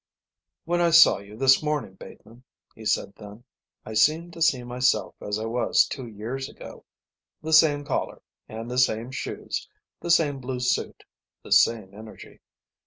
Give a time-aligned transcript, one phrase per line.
[0.65, 3.43] "When I saw you this morning, Bateman," he said then,
[3.85, 6.85] "I seemed to see myself as I was two years ago.
[7.43, 9.69] The same collar, and the same shoes,
[9.99, 11.03] the same blue suit,
[11.43, 12.39] the same energy.